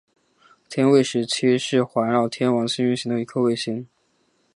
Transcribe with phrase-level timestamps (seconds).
[0.67, 3.87] 天卫十七是环绕天王星运行的一颗卫星。